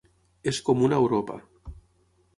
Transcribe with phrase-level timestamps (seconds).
[0.51, 1.39] És comuna a Europa.